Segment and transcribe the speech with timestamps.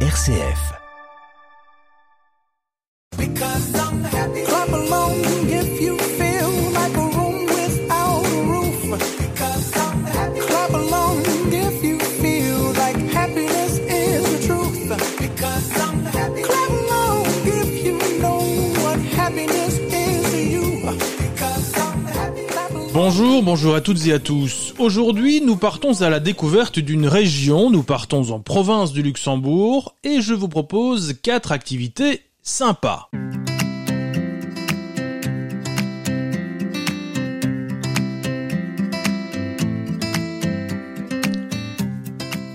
[0.00, 0.85] RCF.
[23.18, 24.74] Bonjour, bonjour à toutes et à tous.
[24.78, 30.20] Aujourd'hui, nous partons à la découverte d'une région, nous partons en province du Luxembourg et
[30.20, 33.08] je vous propose quatre activités sympas.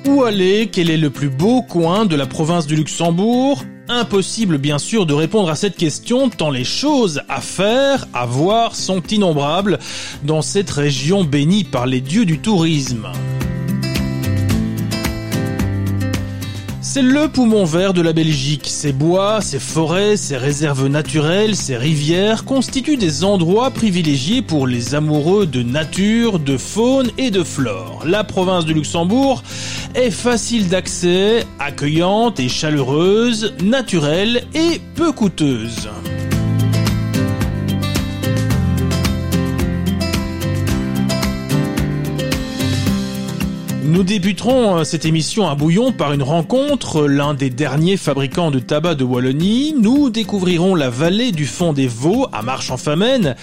[0.06, 0.70] Où aller?
[0.72, 3.64] Quel est le plus beau coin de la province du Luxembourg?
[3.94, 8.74] Impossible bien sûr de répondre à cette question tant les choses à faire, à voir
[8.74, 9.80] sont innombrables
[10.24, 13.10] dans cette région bénie par les dieux du tourisme.
[16.84, 18.66] C'est le poumon vert de la Belgique.
[18.66, 24.96] Ses bois, ses forêts, ses réserves naturelles, ses rivières constituent des endroits privilégiés pour les
[24.96, 28.02] amoureux de nature, de faune et de flore.
[28.08, 29.44] La province du Luxembourg
[29.94, 35.88] est facile d'accès, accueillante et chaleureuse, naturelle et peu coûteuse.
[43.92, 48.60] Nous débuterons euh, cette émission à Bouillon par une rencontre, l'un des derniers fabricants de
[48.60, 49.76] tabac de Wallonie.
[49.78, 53.36] Nous découvrirons la vallée du fond des Vaux à Marche-en-Famenne.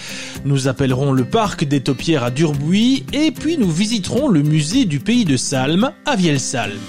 [0.45, 4.99] Nous appellerons le parc des Taupières à Durbuy et puis nous visiterons le musée du
[4.99, 6.79] pays de Salm à Vielsalm.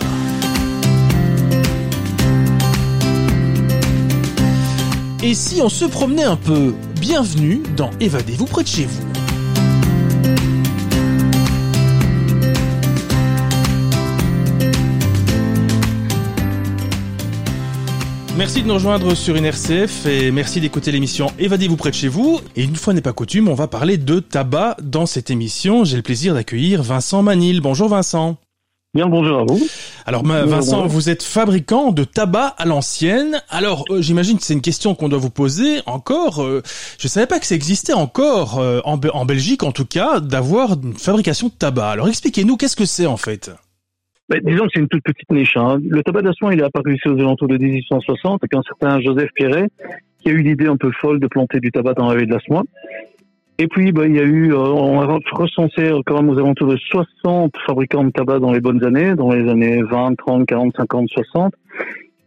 [5.22, 9.02] Et si on se promenait un peu Bienvenue dans Évadez-vous près de chez vous.
[18.40, 22.08] Merci de nous rejoindre sur une RCF et merci d'écouter l'émission Évadez-vous près de chez
[22.08, 22.40] vous.
[22.56, 25.84] Et une fois n'est pas coutume, on va parler de tabac dans cette émission.
[25.84, 27.60] J'ai le plaisir d'accueillir Vincent Manil.
[27.60, 28.38] Bonjour Vincent.
[28.94, 29.60] Bien bonjour à vous.
[30.06, 33.42] Alors Vincent, vous êtes fabricant de tabac à l'ancienne.
[33.50, 36.42] Alors euh, j'imagine que c'est une question qu'on doit vous poser encore.
[36.42, 36.62] Euh,
[36.98, 40.78] je savais pas que ça existait encore euh, en, en Belgique en tout cas d'avoir
[40.82, 41.90] une fabrication de tabac.
[41.90, 43.50] Alors expliquez-nous qu'est-ce que c'est en fait?
[44.30, 45.56] Ben, disons que c'est une toute petite niche.
[45.56, 45.78] Hein.
[45.88, 49.30] Le tabac d'assoin, il est apparu ici aux alentours de 1860 avec un certain Joseph
[49.34, 49.66] Pierret
[50.20, 52.36] qui a eu l'idée un peu folle de planter du tabac dans la vallée de
[53.58, 56.68] Et puis, ben, il y a eu, euh, on a recensé quand même aux alentours
[56.68, 60.76] de 60 fabricants de tabac dans les bonnes années, dans les années 20, 30, 40,
[60.76, 61.54] 50, 60.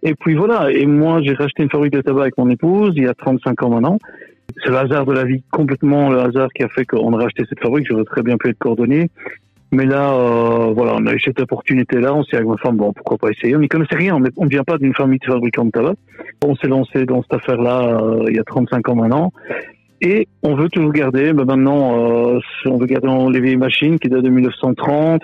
[0.01, 0.71] Et puis voilà.
[0.71, 3.63] Et moi, j'ai racheté une fabrique de tabac avec mon épouse il y a 35
[3.63, 3.97] ans maintenant.
[4.61, 7.43] C'est le hasard de la vie, complètement le hasard qui a fait qu'on a racheté
[7.47, 7.87] cette fabrique.
[7.89, 9.09] J'aurais très bien pu être cordonnier.
[9.73, 12.13] Mais là, euh, voilà, on a eu cette opportunité-là.
[12.13, 13.55] On s'est avec ma femme, bon, pourquoi pas essayer.
[13.55, 14.15] On n'y connaissait rien.
[14.15, 15.95] On ne vient pas d'une famille de fabricants de tabac.
[16.45, 19.33] On s'est lancé dans cette affaire-là euh, il y a 35 ans maintenant.
[19.99, 21.33] Et on veut toujours garder.
[21.33, 25.23] Mais maintenant, euh, on veut garder les vieilles machines qui datent de 1930,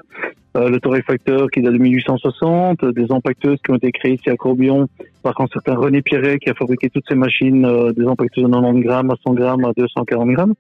[0.58, 4.36] euh, le torréfacteur qui date de 1860, des empaqueteuses qui ont été créées ici à
[4.36, 4.88] Courbillon
[5.22, 8.82] par un certain René Pierret qui a fabriqué toutes ces machines, des empaqueteuses de 90
[8.82, 10.56] grammes, à 100 grammes, à 240 grammes.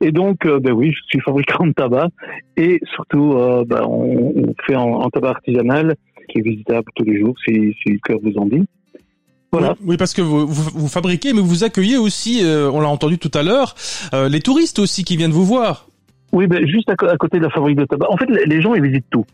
[0.00, 2.08] Et donc, euh, ben oui, je suis fabricant de tabac
[2.56, 5.94] et surtout, euh, ben, on, on, fait un, tabac artisanal
[6.28, 8.64] qui est visitable tous les jours si, si le cœur vous en dit.
[9.52, 9.74] Voilà.
[9.84, 13.32] Oui, parce que vous, vous, fabriquez, mais vous accueillez aussi, euh, on l'a entendu tout
[13.34, 13.74] à l'heure,
[14.12, 15.88] les touristes aussi qui viennent vous voir.
[16.32, 18.06] Oui, ben, juste à, côté de la fabrique de tabac.
[18.08, 19.24] En fait, les, gens, ils visitent tout.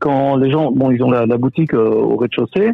[0.00, 2.72] Quand les gens, bon, ils ont la, la boutique au rez-de-chaussée,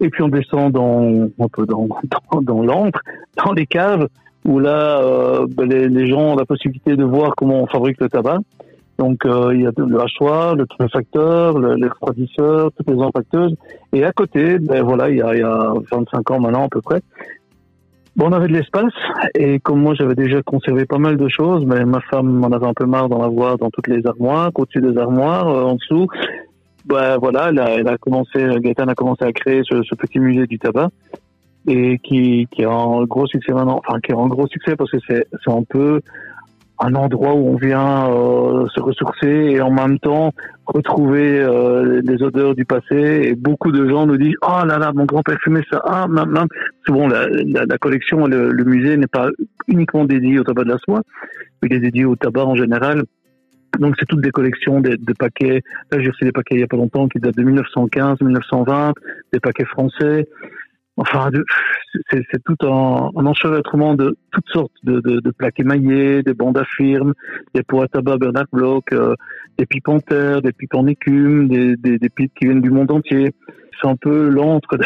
[0.00, 1.88] et puis on descend dans, un peu dans,
[2.32, 3.00] dans, dans l'antre,
[3.44, 4.08] dans les caves,
[4.46, 8.08] où là, euh, ben, les, gens ont la possibilité de voir comment on fabrique le
[8.08, 8.38] tabac.
[8.98, 13.54] Donc euh, il y a le hachoir, le torréfacteur, le, les refroidisseurs, toutes les empaqueteuses.
[13.92, 16.68] Et à côté, ben voilà, il y, a, il y a 25 ans maintenant à
[16.68, 17.02] peu près,
[18.14, 18.94] bon, on avait de l'espace.
[19.34, 22.66] Et comme moi j'avais déjà conservé pas mal de choses, mais ma femme m'en avait
[22.66, 26.06] un peu marre d'en avoir dans toutes les armoires, au-dessus des armoires, euh, en dessous.
[26.86, 30.88] Ben voilà, elle a, commencé, Gaëtan a commencé à créer ce petit musée du tabac
[31.66, 34.90] et qui, qui est en gros succès maintenant, enfin qui est en gros succès parce
[34.90, 36.00] que c'est un peu
[36.78, 40.32] un endroit où on vient euh, se ressourcer et en même temps
[40.66, 43.22] retrouver euh, les odeurs du passé.
[43.24, 45.80] Et beaucoup de gens nous disent oh là là, mon grand-père fumait ça.
[45.84, 46.06] Ah,
[46.86, 49.28] C'est bon, la, la, la collection, le, le musée n'est pas
[49.68, 51.02] uniquement dédié au tabac de la soie,
[51.62, 53.04] il est dédié au tabac en général.
[53.78, 55.62] Donc c'est toutes des collections de, de paquets.
[55.90, 58.92] Là j'ai reçu des paquets il y a pas longtemps qui datent de 1915, 1920,
[59.32, 60.26] des paquets français.
[60.96, 61.30] Enfin,
[62.10, 66.58] c'est tout un, un enchevêtrement de toutes sortes de, de, de, plaques émaillées, des bandes
[66.58, 67.12] à firme,
[67.54, 69.14] des pots à tabac Bernard Bloch, euh,
[69.58, 72.70] des pipes en terre, des pipes en écume, des, des, des pipes qui viennent du
[72.70, 73.34] monde entier.
[73.80, 74.78] C'est un peu l'antre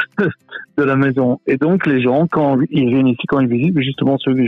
[0.76, 1.40] de, la maison.
[1.46, 4.44] Et donc, les gens, quand ils viennent ici, quand ils visitent, justement ceux que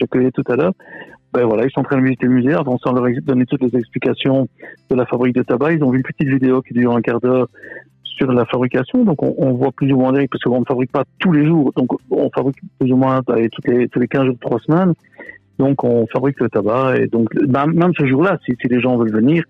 [0.00, 0.72] j'accueillais tout à l'heure,
[1.32, 2.52] ben voilà, ils sont en train de visiter le musée.
[2.54, 4.48] Avant, sans leur donner toutes les explications
[4.90, 7.20] de la fabrique de tabac, ils ont vu une petite vidéo qui dure un quart
[7.20, 7.48] d'heure
[8.16, 9.04] sur la fabrication.
[9.04, 11.72] Donc, on, on voit plus ou moins parce qu'on ne fabrique pas tous les jours.
[11.76, 14.94] Donc, on fabrique plus ou moins toutes les, tous les 15 jours, 3 semaines.
[15.58, 16.96] Donc, on fabrique le tabac.
[16.98, 19.44] Et donc, ben, même ce jour-là, si, si, les gens veulent venir,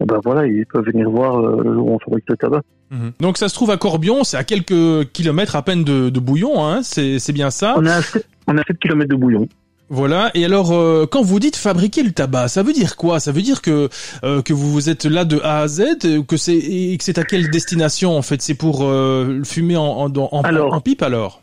[0.00, 2.62] ben voilà, ils peuvent venir voir euh, le jour où on fabrique le tabac.
[2.90, 3.12] Mhm.
[3.20, 6.64] Donc, ça se trouve à Corbion, c'est à quelques kilomètres à peine de, de Bouillon,
[6.64, 7.74] hein, c'est bien ça?
[7.76, 8.00] On a,
[8.48, 9.46] on a 7 kilomètres de Bouillon.
[9.92, 10.30] Voilà.
[10.32, 13.20] Et alors, euh, quand vous dites fabriquer le tabac, ça veut dire quoi?
[13.20, 13.90] Ça veut dire que
[14.24, 17.24] euh, que vous êtes là de A à Z, que c'est et que c'est à
[17.24, 18.40] quelle destination en fait?
[18.40, 21.42] C'est pour euh, fumer en, en, en, pipe alors?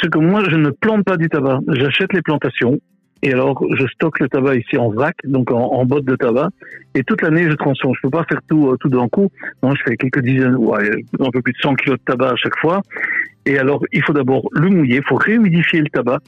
[0.00, 1.60] Ce que moi, je ne plante pas du tabac.
[1.68, 2.80] J'achète les plantations.
[3.22, 6.48] Et alors, je stocke le tabac ici en vrac, donc en, en botte de tabac.
[6.94, 7.92] Et toute l'année, je transforme.
[7.96, 9.28] Je peux pas faire tout tout d'un coup.
[9.62, 10.88] Non, je fais quelques dizaines, ouais,
[11.20, 12.80] un peu plus de 100 kilos de tabac à chaque fois.
[13.44, 14.96] Et alors, il faut d'abord le mouiller.
[14.96, 16.20] Il faut réhumidifier le tabac.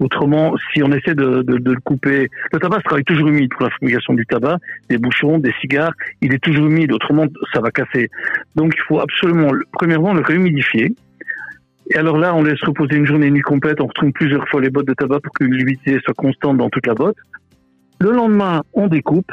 [0.00, 3.50] Autrement, si on essaie de, de, de, le couper, le tabac se travaille toujours humide
[3.50, 4.58] pour la fabrication du tabac,
[4.90, 8.10] des bouchons, des cigares, il est toujours humide, autrement ça va casser.
[8.56, 10.92] Donc il faut absolument, premièrement, le réhumidifier.
[11.90, 14.48] Et alors là, on laisse reposer une journée et une nuit complète, on retourne plusieurs
[14.48, 17.16] fois les bottes de tabac pour que l'humidité soit constante dans toute la botte.
[18.00, 19.30] Le lendemain, on découpe.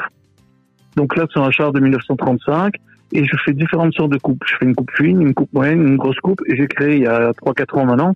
[0.96, 2.74] Donc là, c'est un char de 1935
[3.12, 4.42] et je fais différentes sortes de coupes.
[4.46, 7.02] Je fais une coupe fine, une coupe moyenne, une grosse coupe, et j'ai créé il
[7.02, 8.14] y a 3-4 ans maintenant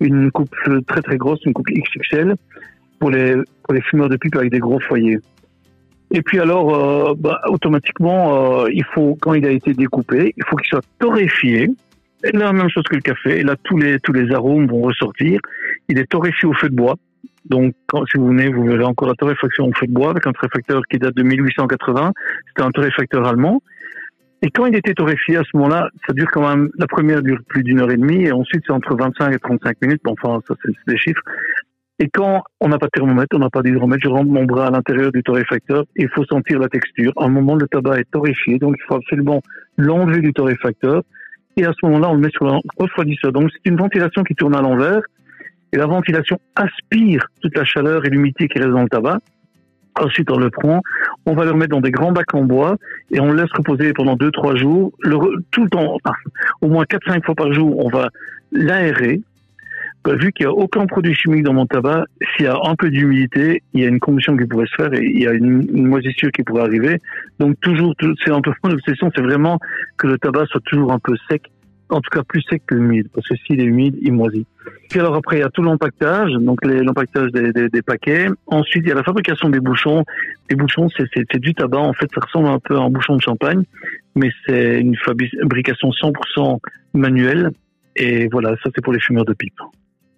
[0.00, 0.54] une coupe
[0.86, 2.36] très très grosse, une coupe XXL
[2.98, 5.18] pour les pour les fumeurs de pipe avec des gros foyers.
[6.10, 10.44] Et puis alors, euh, bah, automatiquement, euh, il faut quand il a été découpé, il
[10.46, 11.70] faut qu'il soit torréfié.
[12.24, 13.40] Et la même chose que le café.
[13.40, 15.38] Et là, tous les tous les arômes vont ressortir.
[15.88, 16.96] Il est torréfié au feu de bois.
[17.44, 20.26] Donc, quand, si vous venez, vous verrez encore la torréfaction au feu de bois avec
[20.26, 22.12] un torréfacteur qui date de 1880.
[22.48, 23.62] C'était un torréfacteur allemand.
[24.42, 27.40] Et quand il était torréfié à ce moment-là, ça dure quand même, la première dure
[27.48, 30.54] plus d'une heure et demie, et ensuite c'est entre 25 et 35 minutes, enfin ça
[30.64, 31.22] c'est des chiffres.
[31.98, 34.68] Et quand on n'a pas de thermomètre, on n'a pas d'hydromètre, je rentre mon bras
[34.68, 37.12] à l'intérieur du torréfacteur, il faut sentir la texture.
[37.16, 39.42] À un moment, le tabac est torréfié, donc il faut absolument
[39.76, 41.02] l'enlever du torréfacteur,
[41.56, 43.32] et à ce moment-là, on le met sur un refroidisseur.
[43.32, 45.00] Donc c'est une ventilation qui tourne à l'envers,
[45.72, 49.18] et la ventilation aspire toute la chaleur et l'humidité qui reste dans le tabac,
[50.00, 50.82] Ensuite, on le prend,
[51.26, 52.76] on va le remettre dans des grands bacs en bois
[53.10, 54.92] et on le laisse reposer pendant 2-3 jours.
[55.00, 55.16] Le,
[55.50, 55.96] tout le temps,
[56.60, 58.10] au moins 4-5 fois par jour, on va
[58.52, 59.20] l'aérer.
[60.04, 62.04] Bah, vu qu'il n'y a aucun produit chimique dans mon tabac,
[62.34, 64.94] s'il y a un peu d'humidité, il y a une combustion qui pourrait se faire
[64.94, 66.98] et il y a une, moisissure qui pourrait arriver.
[67.40, 67.94] Donc toujours,
[68.24, 69.58] c'est un peu mon obsession, c'est vraiment
[69.96, 71.50] que le tabac soit toujours un peu sec
[71.90, 74.46] en tout cas plus sec que humide, parce que s'il est humide, il moisit.
[74.90, 78.28] Puis alors après, il y a tout l'empaquetage, donc l'empaquetage des, paquets.
[78.46, 80.04] Ensuite, il y a la fabrication des bouchons.
[80.50, 81.78] Les bouchons, c'est du tabac.
[81.78, 83.62] En fait, ça ressemble un peu à un bouchon de champagne,
[84.14, 86.58] mais c'est une fabrication 100%
[86.94, 87.50] manuelle.
[87.96, 89.60] Et voilà, ça c'est pour les fumeurs de pipe.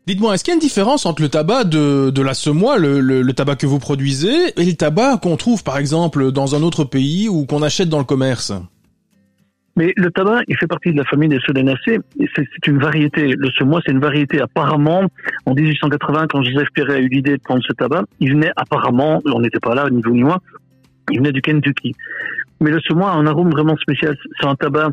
[0.06, 3.32] Dites-moi, est-ce qu'il y a une différence entre le tabac de, la semoie, le, le,
[3.32, 7.28] tabac que vous produisez, et le tabac qu'on trouve par exemple dans un autre pays
[7.28, 8.52] ou qu'on achète dans le commerce?
[9.76, 11.98] Mais le tabac, il fait partie de la famille des solenacées.
[12.34, 13.28] C'est une variété.
[13.28, 14.40] Le semois, c'est une variété.
[14.40, 15.04] Apparemment,
[15.46, 19.22] en 1880, quand Joseph Pierret a eu l'idée de prendre ce tabac, il venait apparemment,
[19.26, 20.38] on n'était pas là, ni vous ni moi,
[21.10, 21.94] il venait du Kentucky.
[22.60, 24.16] Mais le semois a un arôme vraiment spécial.
[24.40, 24.90] C'est un tabac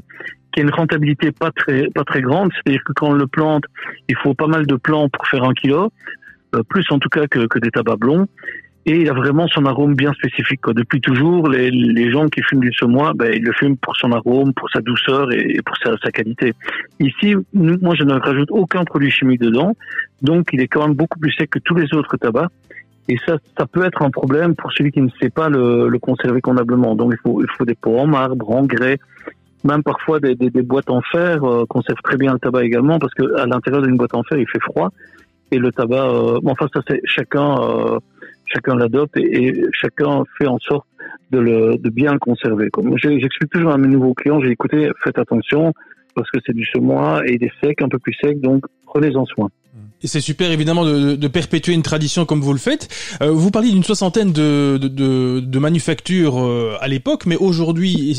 [0.53, 2.51] qui a une rentabilité pas très, pas très grande.
[2.53, 3.65] C'est-à-dire que quand on le plante,
[4.07, 5.91] il faut pas mal de plants pour faire un kilo,
[6.55, 8.27] euh, plus en tout cas que, que des tabacs blonds
[8.87, 10.61] et il a vraiment son arôme bien spécifique.
[10.61, 10.73] Quoi.
[10.73, 14.13] Depuis toujours, les, les, gens qui fument du semois, ben, ils le fument pour son
[14.13, 16.53] arôme, pour sa douceur et, pour sa, qualité.
[17.01, 19.75] Ici, moi, je ne rajoute aucun produit chimique dedans,
[20.21, 22.49] donc il est quand même beaucoup plus sec que tous les autres tabacs.
[23.09, 25.99] Et ça, ça peut être un problème pour celui qui ne sait pas le, le
[25.99, 26.95] conserver convenablement.
[26.95, 28.99] Donc il faut, il faut des pots en marbre, en grès,
[29.65, 32.99] même parfois des, des, des boîtes en fer euh, conservent très bien le tabac également,
[32.99, 34.91] parce que à l'intérieur d'une boîte en fer, il fait froid
[35.51, 36.05] et le tabac.
[36.05, 37.55] Euh, enfin, ça c'est chacun.
[37.61, 37.99] Euh,
[38.47, 40.87] chacun l'adopte et, chacun fait en sorte
[41.31, 42.69] de, le, de bien le conserver.
[42.95, 45.73] J'explique toujours à mes nouveaux clients, j'ai écouté, faites attention
[46.15, 49.49] parce que c'est du semois et des secs, un peu plus secs, donc prenez-en soin.
[50.03, 52.87] Et c'est super évidemment de, de, perpétuer une tradition comme vous le faites.
[53.21, 58.15] Euh, vous parliez d'une soixantaine de, de, de manufactures euh, à l'époque, mais aujourd'hui...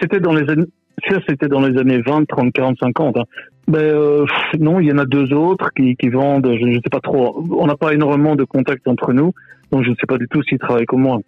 [0.00, 0.66] C'était dans les années...
[1.08, 3.16] Ça, c'était dans les années 20, 30, 40, 50.
[3.16, 3.22] Hein.
[3.68, 4.26] Ben, euh,
[4.58, 7.44] non, il y en a deux autres qui, qui vendent, je ne sais pas trop.
[7.56, 9.32] On n'a pas énormément de contacts entre nous,
[9.70, 11.20] donc je ne sais pas du tout s'ils travaillent comme moi.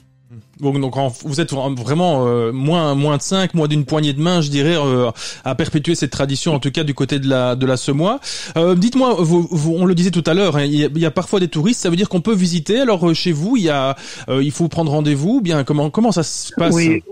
[0.61, 4.41] Donc, donc vous êtes vraiment euh, moins moins de 5, moins d'une poignée de main,
[4.41, 5.11] je dirais, euh,
[5.45, 8.21] à perpétuer cette tradition, en tout cas du côté de la de la semois.
[8.57, 11.49] Euh, Dites-moi, vous, on le disait tout à l'heure, hein, il, y a parfois des
[11.49, 12.81] touristes, ça veut dire qu'on peut visiter.
[12.81, 13.97] Alors chez vous, il y a,
[14.29, 15.41] il faut prendre rendez-vous.
[15.41, 16.75] Bien comment comment ça se passe?
[16.75, 17.03] Oui,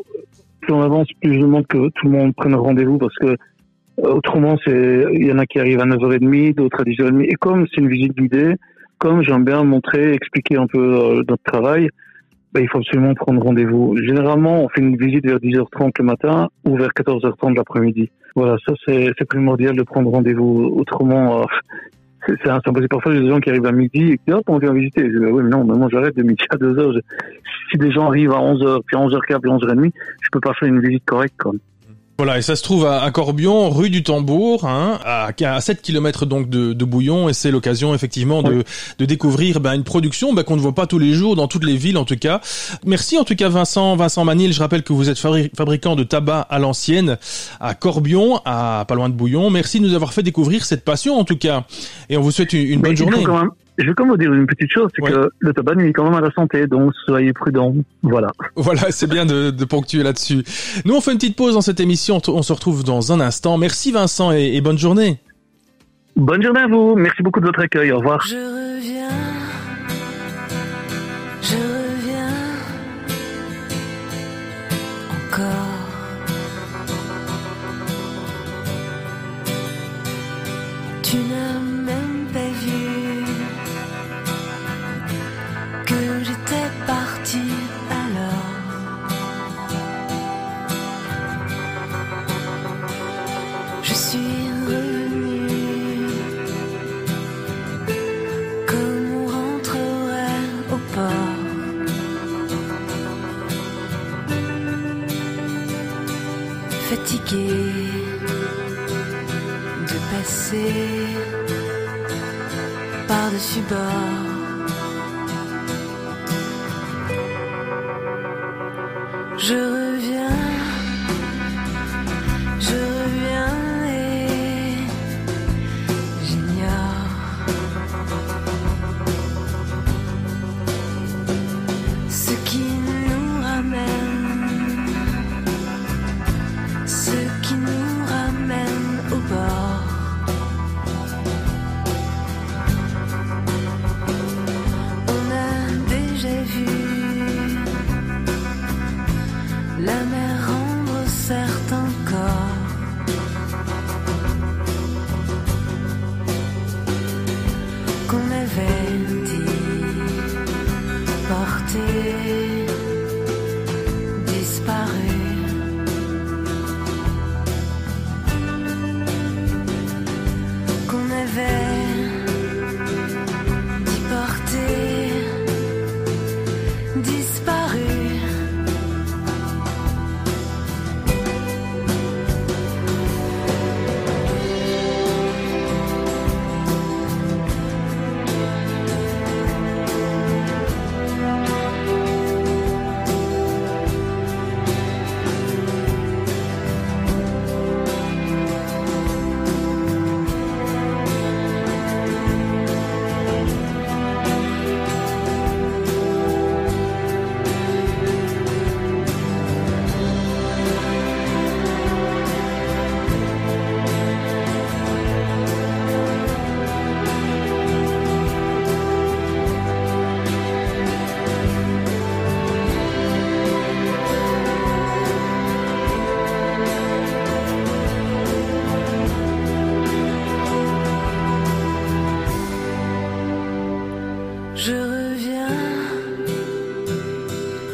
[0.71, 3.37] plus avance, plus je demande que tout le monde prenne rendez-vous parce que
[4.03, 7.25] autrement, c'est il y en a qui arrivent à 9h30, d'autres à 10h30.
[7.25, 8.55] Et comme c'est une visite guidée,
[8.99, 11.91] comme j'aime bien montrer, expliquer un peu notre travail
[12.53, 13.97] ben, il faut absolument prendre rendez-vous.
[14.05, 18.11] Généralement, on fait une visite vers 10h30 le matin ou vers 14h30 l'après-midi.
[18.35, 20.75] Voilà, ça c'est primordial de prendre rendez-vous.
[20.77, 21.45] Autrement, euh,
[22.27, 22.89] c'est impossible.
[22.89, 25.03] Parfois, a des gens qui arrivent à midi et qui hop, on vient visiter.
[25.11, 27.01] Je dis, oui, mais non, moi j'arrête de midi à 2h.
[27.71, 30.69] Si des gens arrivent à 11h, puis à 11h15, puis 11h30, je peux pas faire
[30.69, 31.35] une visite correcte.
[31.41, 31.53] Quoi.
[32.21, 36.27] Voilà, et ça se trouve à, Corbion, rue du Tambour, hein, à, à 7 km
[36.27, 38.63] donc de, de Bouillon, et c'est l'occasion effectivement de,
[38.99, 41.65] de découvrir ben, une production ben, qu'on ne voit pas tous les jours dans toutes
[41.65, 42.43] les villes en tout cas.
[42.85, 46.47] Merci en tout cas Vincent, Vincent Manil, je rappelle que vous êtes fabricant de tabac
[46.51, 47.17] à l'ancienne,
[47.59, 49.49] à Corbion, à pas loin de Bouillon.
[49.49, 51.65] Merci de nous avoir fait découvrir cette passion en tout cas,
[52.11, 53.25] et on vous souhaite une, bonne journée.
[53.81, 56.05] Je veux quand même vous dire une petite chose, c'est que le tabac nuit quand
[56.05, 57.75] même à la santé, donc soyez prudents.
[58.03, 58.31] Voilà.
[58.57, 60.45] Voilà, c'est bien de, de ponctuer là-dessus.
[60.85, 62.21] Nous, on fait une petite pause dans cette émission.
[62.29, 63.59] On se retrouve dans un instant.
[63.59, 65.19] Merci Vincent et, et bonne journée.
[66.17, 66.95] Bonne journée à vous.
[66.97, 67.93] Merci beaucoup de votre accueil.
[67.93, 68.21] Au revoir.
[68.27, 68.81] Je reviens.
[68.81, 68.90] Je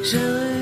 [0.06, 0.55] Je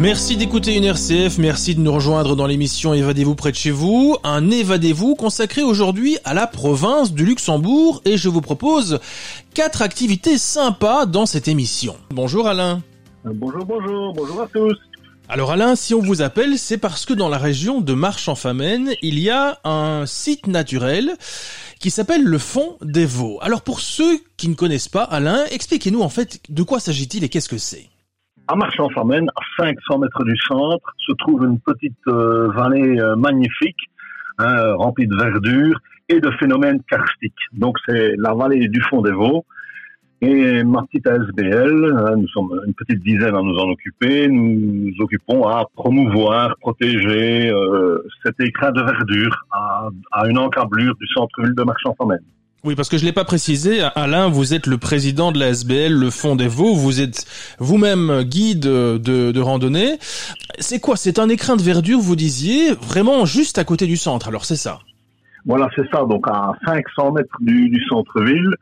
[0.00, 4.16] Merci d'écouter une RCF, merci de nous rejoindre dans l'émission Évadez-vous près de chez vous,
[4.24, 8.98] un Évadez-vous consacré aujourd'hui à la province du Luxembourg et je vous propose
[9.52, 11.98] quatre activités sympas dans cette émission.
[12.08, 12.80] Bonjour Alain.
[13.26, 14.74] Euh, bonjour, bonjour, bonjour à tous.
[15.28, 19.18] Alors Alain, si on vous appelle, c'est parce que dans la région de Marche-en-Famenne, il
[19.18, 21.14] y a un site naturel
[21.78, 23.38] qui s'appelle le Fond des Vaux.
[23.42, 27.28] Alors pour ceux qui ne connaissent pas, Alain, expliquez-nous en fait de quoi s'agit-il et
[27.28, 27.90] qu'est-ce que c'est
[28.50, 33.78] à Marche-en-Famenne, à 500 mètres du centre, se trouve une petite euh, vallée euh, magnifique,
[34.38, 37.46] hein, remplie de verdure et de phénomènes karstiques.
[37.52, 39.44] Donc c'est la vallée du fond des Vaux.
[40.22, 41.16] Et ma petite hein,
[42.16, 47.50] nous sommes une petite dizaine à nous en occuper, nous nous occupons à promouvoir, protéger
[47.50, 52.24] euh, cet écrin de verdure à, à une encablure du centre-ville de Marche-en-Famenne.
[52.62, 55.94] Oui, parce que je l'ai pas précisé, Alain, vous êtes le président de la SBL,
[55.94, 57.24] le Fond des Vaux, vous êtes
[57.58, 59.96] vous-même guide de, randonnée.
[60.58, 64.28] C'est quoi C'est un écrin de verdure, vous disiez, vraiment juste à côté du centre,
[64.28, 64.80] alors c'est ça?
[65.46, 68.54] Voilà, c'est ça, donc à 500 mètres du, du centre-ville,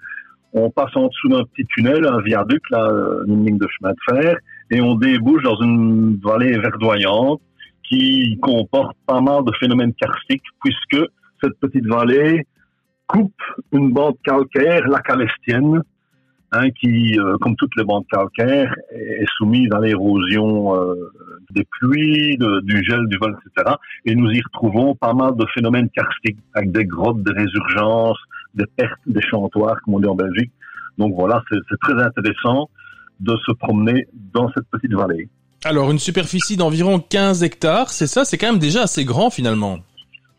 [0.53, 2.89] on passe en dessous d'un petit tunnel, un viaduc, là,
[3.27, 4.37] une ligne de chemin de fer,
[4.71, 7.41] et on débouche dans une vallée verdoyante
[7.83, 11.05] qui comporte pas mal de phénomènes karstiques, puisque
[11.43, 12.47] cette petite vallée
[13.09, 13.42] coupe
[13.73, 15.83] une bande calcaire, la calestienne,
[16.53, 21.11] hein, qui, euh, comme toutes les bandes calcaires, est soumise à l'érosion euh,
[21.51, 23.75] des pluies, du gel, du vol, etc.
[24.05, 28.18] Et nous y retrouvons pas mal de phénomènes karstiques, avec des grottes, des résurgences,
[28.55, 30.53] des pertes, des chantoirs, comme on dit en Belgique.
[30.99, 32.68] Donc voilà, c'est très intéressant
[33.21, 35.29] de se promener dans cette petite vallée.
[35.64, 39.79] Alors, une superficie d'environ 15 hectares, c'est ça C'est quand même déjà assez grand finalement.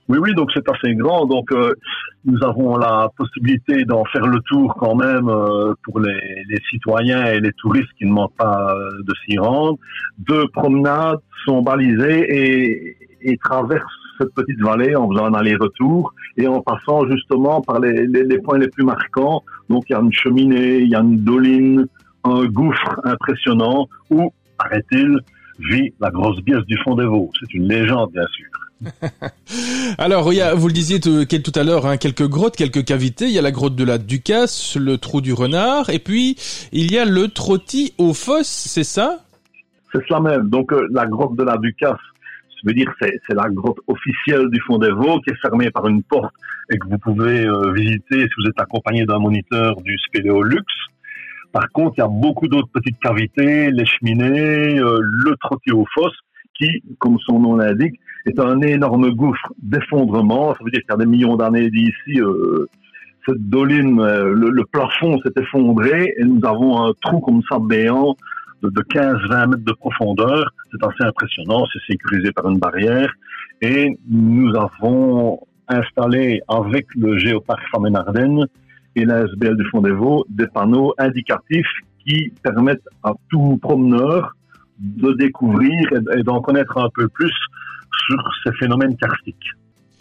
[0.10, 1.28] Oui, oui, donc c'est assez grand.
[1.28, 1.72] Donc euh,
[2.26, 7.26] nous avons la possibilité d'en faire le tour quand même euh, pour les, les, citoyens
[7.26, 9.78] et les touristes qui ne manquent pas euh, de s'y rendre.
[10.17, 13.86] Deux promenades sont balisées et, et traversent
[14.19, 18.39] cette petite vallée en faisant un aller-retour et en passant justement par les, les, les,
[18.39, 19.43] points les plus marquants.
[19.69, 21.86] Donc il y a une cheminée, il y a une doline,
[22.24, 25.19] un gouffre impressionnant où, paraît-il,
[25.60, 27.30] vit la grosse biesse du fond des Vaux.
[27.39, 28.48] C'est une légende, bien sûr.
[29.98, 33.26] Alors, vous le disiez tout, à l'heure, hein, quelques grottes, quelques cavités.
[33.26, 36.36] Il y a la grotte de la Ducasse, le trou du renard, et puis
[36.72, 39.20] il y a le trottis aux fosses, c'est ça?
[39.92, 40.50] C'est cela même.
[40.50, 44.60] Donc, euh, la grotte de la Ducasse, ça veut dire c'est, la grotte officielle du
[44.62, 46.34] fond des Vaux qui est fermée par une porte
[46.72, 50.63] et que vous pouvez euh, visiter si vous êtes accompagné d'un moniteur du Spéléolux.
[51.52, 55.88] Par contre, il y a beaucoup d'autres petites cavités, les cheminées, euh, le trottis aux
[55.94, 56.18] fosses,
[56.56, 60.54] qui, comme son nom l'indique, est un énorme gouffre d'effondrement.
[60.54, 62.68] Ça veut dire a des millions d'années d'ici, euh,
[63.28, 68.15] cette doline, euh, le, plafond s'est effondré et nous avons un trou comme ça béant
[68.62, 70.50] de, 15-20 mètres de profondeur.
[70.72, 73.12] C'est assez impressionnant, c'est sécurisé par une barrière.
[73.62, 78.46] Et nous avons installé avec le géoparc Famen-Ardenne
[78.96, 81.68] et la SBL du Fond des Vaux des panneaux indicatifs
[82.06, 84.34] qui permettent à tout promeneur
[84.80, 85.78] de découvrir
[86.18, 87.34] et d'en connaître un peu plus
[88.08, 89.52] sur ces phénomènes karstiques.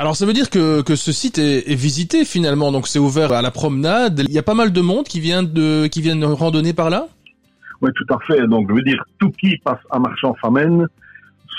[0.01, 3.43] Alors ça veut dire que, que ce site est, visité finalement, donc c'est ouvert à
[3.43, 4.21] la promenade.
[4.29, 7.09] Il y a pas mal de monde qui vient de qui viennent randonner par là?
[7.83, 8.47] Oui, tout à fait.
[8.47, 10.87] Donc je veux dire, tout qui passe à Marchand-Famenne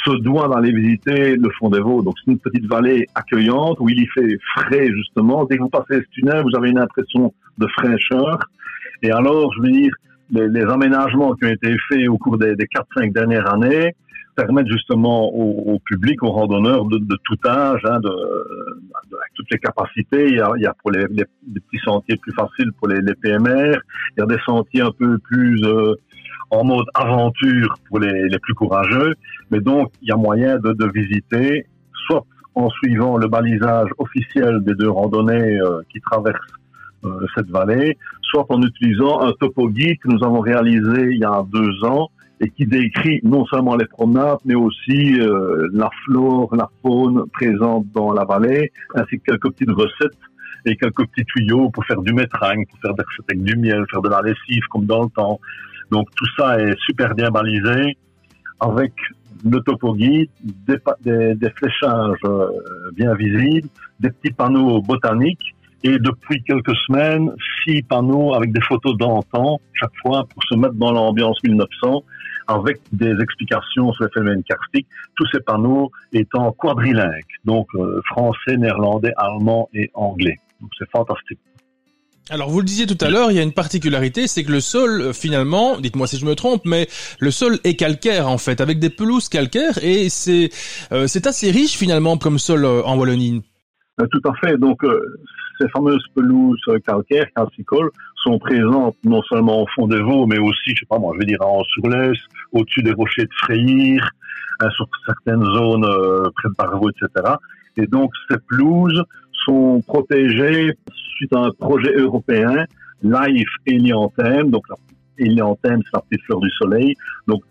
[0.06, 2.02] se doit d'aller visiter le fond des Vaux.
[2.02, 5.44] Donc c'est une petite vallée accueillante où il y fait frais justement.
[5.44, 8.40] Dès que vous passez ce tunnel, vous avez une impression de fraîcheur.
[9.02, 9.92] Et alors, je veux dire,
[10.32, 13.94] les, aménagements qui ont été faits au cours des, des 4-5 dernières années
[14.36, 18.10] permettent justement au, public, aux randonneurs de, tout âge, hein, de,
[19.36, 20.28] toutes les capacités.
[20.28, 23.02] Il y a, il y a pour les, les, petits sentiers plus faciles pour les,
[23.02, 23.78] les, PMR,
[24.18, 25.96] il y a des sentiers un peu plus euh,
[26.52, 29.14] en mode aventure pour les, les, plus courageux.
[29.52, 31.66] Mais donc, il y a moyen de, de visiter,
[32.08, 36.40] soit en suivant le balisage officiel des deux randonnées euh, qui traversent
[37.06, 41.24] euh, cette vallée, soit en utilisant un topo guide que nous avons réalisé il y
[41.24, 42.10] a deux ans
[42.42, 47.86] et qui décrit non seulement les promenades, mais aussi euh, la flore, la faune présente
[47.94, 50.18] dans la vallée, ainsi que quelques petites recettes
[50.66, 53.84] et quelques petits tuyaux pour faire du métringue, pour faire des recettes avec du miel,
[53.92, 55.40] faire de la lessive comme dans le temps.
[55.92, 57.98] Donc tout ça est super bien balisé
[58.62, 58.94] avec
[59.44, 62.48] le topo guide, des, des, des fléchages euh,
[62.94, 67.32] bien visibles, des petits panneaux botaniques et depuis quelques semaines,
[67.64, 72.04] six panneaux avec des photos d'antan chaque fois pour se mettre dans l'ambiance 1900
[72.50, 78.58] avec des explications sur les phénomènes karstiques, tous ces panneaux étant quadrilingues, donc euh, français,
[78.58, 80.38] néerlandais, allemand et anglais.
[80.60, 81.40] Donc c'est fantastique.
[82.32, 84.60] Alors vous le disiez tout à l'heure, il y a une particularité, c'est que le
[84.60, 86.88] sol, euh, finalement, dites-moi si je me trompe, mais
[87.20, 90.52] le sol est calcaire en fait, avec des pelouses calcaires, et c'est
[90.92, 93.42] euh, c'est assez riche finalement comme sol euh, en Wallonie.
[93.98, 94.58] tout à fait.
[94.58, 94.84] Donc
[95.60, 97.90] ces fameuses pelouses calcaires, calcicoles,
[98.24, 101.20] sont présentes non seulement au fond des Vaux, mais aussi, je sais pas moi, je
[101.20, 102.18] vais dire en Surlès,
[102.52, 104.10] au-dessus des rochers de Freyir,
[104.62, 105.86] hein, sur certaines zones
[106.36, 107.36] près de Barreau, etc.
[107.78, 109.04] Et donc ces pelouses
[109.46, 110.74] sont protégées
[111.20, 112.66] suite à un projet européen,
[113.04, 114.50] Life Hélianthème.
[114.52, 114.66] Donc,
[115.18, 116.96] Hélianthème, c'est la petite fleur du soleil.
[117.28, 117.44] Donc,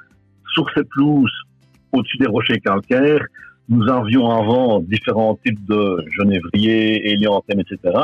[0.55, 1.31] sur cette pelouse,
[1.93, 3.25] au-dessus des rochers calcaires,
[3.69, 7.99] nous avions avant différents types de genévriers, hélianthèmes, etc.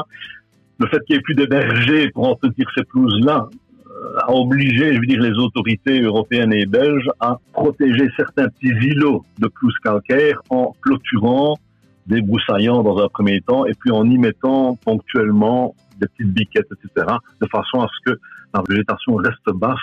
[0.79, 3.48] Le fait qu'il n'y ait plus de bergers pour entretenir ces pelouses-là
[3.87, 8.74] euh, a obligé, je veux dire, les autorités européennes et belges à protéger certains petits
[8.87, 11.57] îlots de pelouses calcaires en clôturant
[12.07, 17.07] débroussaillant dans un premier temps et puis en y mettant ponctuellement des petites biquettes, etc.,
[17.40, 18.20] de façon à ce que
[18.53, 19.79] la végétation reste basse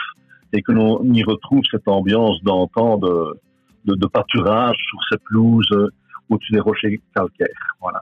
[0.53, 3.39] et que l'on y retrouve cette ambiance d'antan de,
[3.85, 5.87] de, de, pâturage sur ces pelouses euh,
[6.29, 7.47] au-dessus des rochers calcaires.
[7.79, 8.01] Voilà.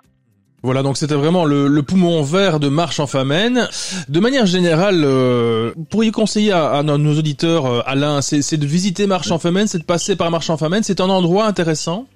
[0.62, 3.70] Voilà, donc c'était vraiment le, le, poumon vert de Marche en Famenne.
[4.10, 9.08] De manière générale, euh, pourriez conseiller à, à, nos auditeurs, euh, Alain, c'est de visiter
[9.08, 12.08] Marche en Famenne, c'est de passer par Marche en Famenne, c'est un endroit intéressant?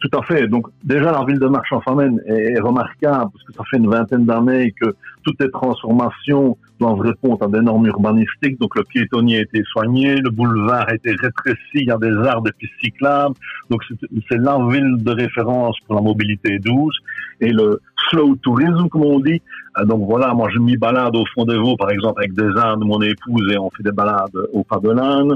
[0.00, 0.46] Tout à fait.
[0.48, 4.72] Donc déjà la ville de Marche-en-Famenne est, remarquable parce que ça fait une vingtaine d'années
[4.80, 8.58] que toutes les transformations doivent répondre à des normes urbanistiques.
[8.58, 12.12] Donc le piétonnier a été soigné, le boulevard a été rétréci, il y a des
[12.26, 13.34] arbres, des pistes cyclables.
[13.70, 13.82] Donc
[14.28, 16.96] c'est la ville de référence pour la mobilité douce
[17.40, 19.40] et le slow tourisme comme on dit.
[19.78, 22.58] Euh, donc voilà, moi je m'y balade au fond des Vaux par exemple avec des
[22.58, 25.34] ânes mon épouse et on fait des balades au pas de l'âne.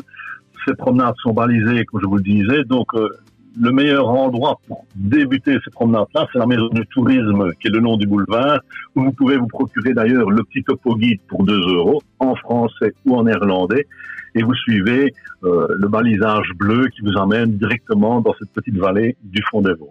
[0.66, 2.64] Ces promenades sont balisées, comme je vous le disais.
[2.64, 3.08] Donc euh,
[3.61, 7.81] le meilleur endroit pour débuter ces promenades-là, c'est la maison du tourisme, qui est le
[7.81, 8.61] nom du boulevard,
[8.94, 12.94] où vous pouvez vous procurer d'ailleurs le petit topo guide pour 2 euros, en français
[13.05, 13.87] ou en néerlandais,
[14.35, 15.12] et vous suivez
[15.44, 19.75] euh, le balisage bleu qui vous emmène directement dans cette petite vallée du fond des
[19.75, 19.90] Vaux.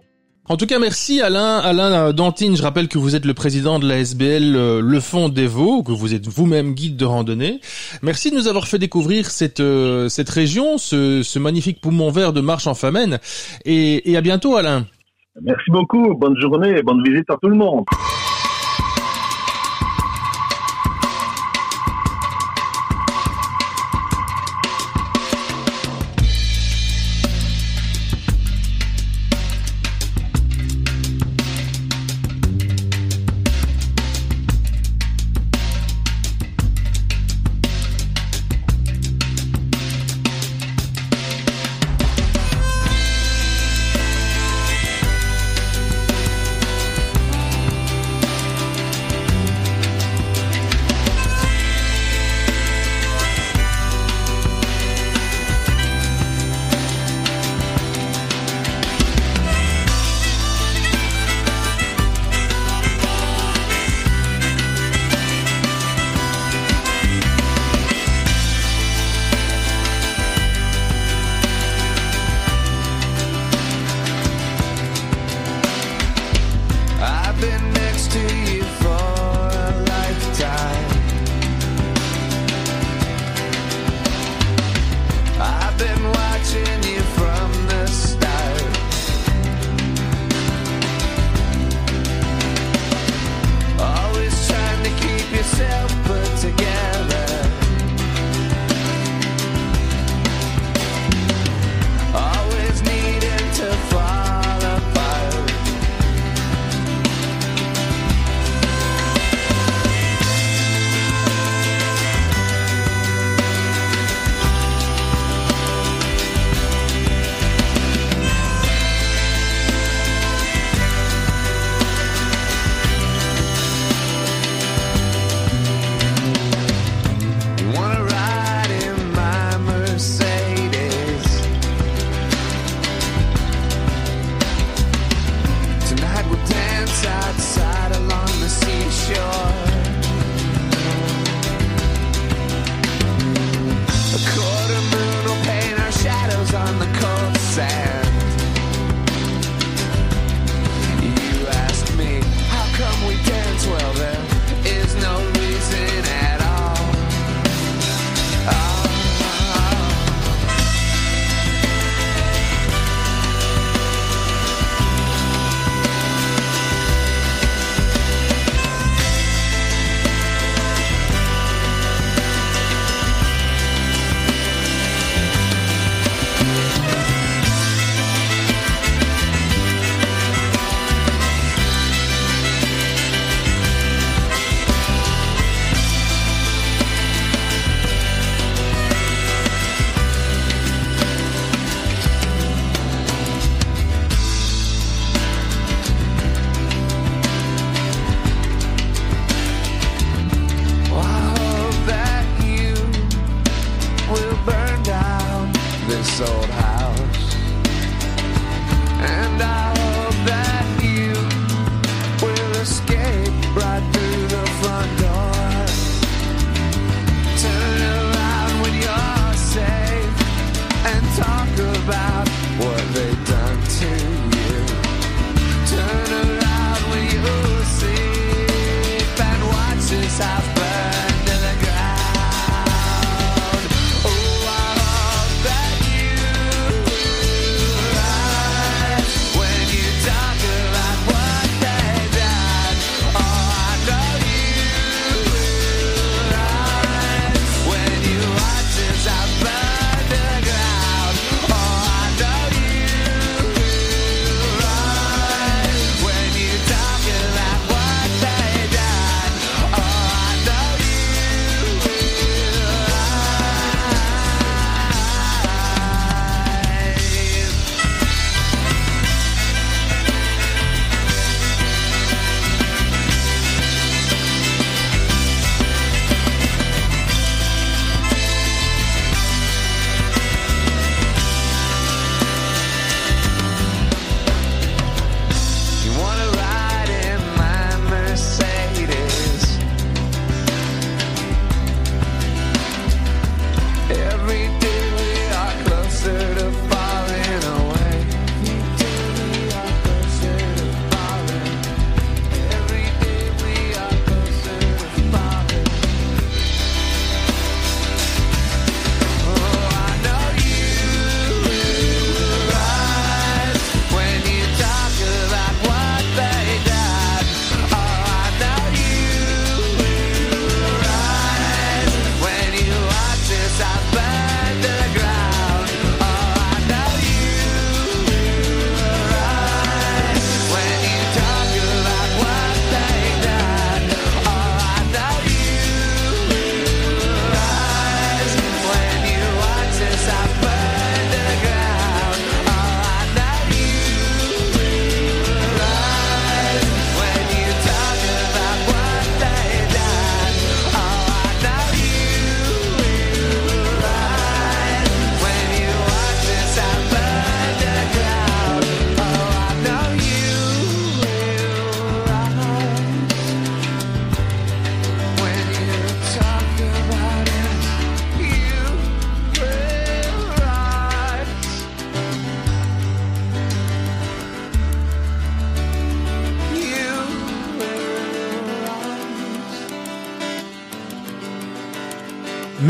[0.50, 1.58] En tout cas, merci Alain.
[1.58, 5.28] Alain Dantine, je rappelle que vous êtes le président de la SBL euh, Le Fond
[5.28, 7.60] des Vaux, que vous êtes vous-même guide de randonnée.
[8.02, 12.32] Merci de nous avoir fait découvrir cette, euh, cette région, ce, ce magnifique poumon vert
[12.32, 13.18] de Marche en Famenne.
[13.66, 14.86] Et, et à bientôt Alain.
[15.42, 17.84] Merci beaucoup, bonne journée et bonne visite à tout le monde.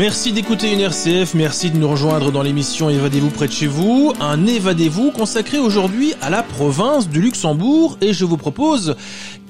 [0.09, 4.11] Merci d'écouter une RCF, merci de nous rejoindre dans l'émission Évadez-vous près de chez vous,
[4.19, 8.95] un Évadez-vous consacré aujourd'hui à la province du Luxembourg et je vous propose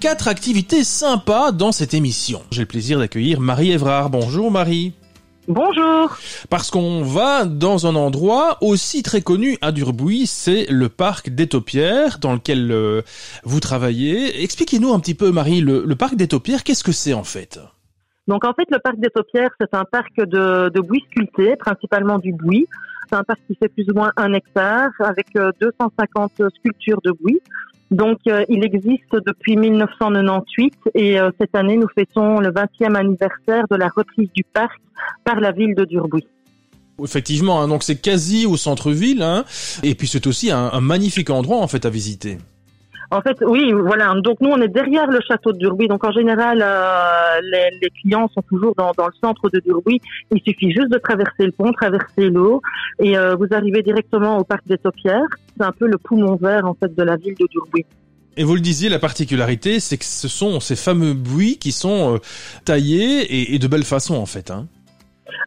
[0.01, 2.41] quatre activités sympas dans cette émission.
[2.51, 4.09] J'ai le plaisir d'accueillir Marie Évrard.
[4.09, 4.91] Bonjour Marie.
[5.47, 6.17] Bonjour.
[6.49, 11.47] Parce qu'on va dans un endroit aussi très connu à Durbuy, c'est le parc des
[11.47, 13.01] Taupières dans lequel euh,
[13.45, 14.43] vous travaillez.
[14.43, 17.61] Expliquez-nous un petit peu Marie, le, le parc des Taupières, qu'est-ce que c'est en fait?
[18.29, 22.19] Donc en fait, le parc des Taupières, c'est un parc de, de bouis sculpté, principalement
[22.19, 22.67] du bouis.
[23.09, 27.11] C'est un parc qui fait plus ou moins un hectare avec 250 euh, sculptures de
[27.11, 27.39] bouis.
[27.89, 33.65] Donc euh, il existe depuis 1998 et euh, cette année nous fêtons le 20e anniversaire
[33.71, 34.79] de la reprise du parc
[35.23, 36.27] par la ville de Durbuy.
[37.03, 39.43] Effectivement, hein, donc c'est quasi au centre-ville, hein,
[39.81, 42.37] et puis c'est aussi un, un magnifique endroit en fait à visiter.
[43.11, 44.13] En fait, oui, voilà.
[44.23, 45.87] Donc nous, on est derrière le château de Durbuy.
[45.87, 47.41] Donc en général, euh,
[47.81, 49.99] les, clients sont toujours dans, le centre de Durbuy.
[50.31, 52.61] Il suffit juste de traverser le pont, traverser l'eau,
[52.99, 55.27] et euh, vous arrivez directement au parc des Taupières.
[55.57, 57.85] C'est un peu le poumon vert en fait de la ville de Durbuy.
[58.37, 62.15] Et vous le disiez, la particularité, c'est que ce sont ces fameux buis qui sont
[62.15, 62.17] euh,
[62.63, 64.51] taillés et, et, de belle façon en fait.
[64.51, 64.67] Hein.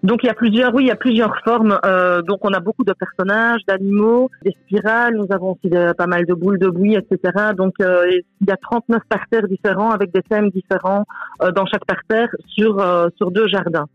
[0.02, 1.78] Donc il y a plusieurs, oui, il y a plusieurs formes.
[1.84, 5.14] Euh, donc on a beaucoup de personnages, d'animaux, des spirales.
[5.14, 7.52] Nous avons aussi de, pas mal de boules de bouillie, etc.
[7.56, 8.04] Donc euh,
[8.40, 11.04] il y a 39 parterres différents avec des thèmes différents
[11.42, 12.84] euh, dans chaque parterre sur
[13.16, 13.86] sur deux jardins.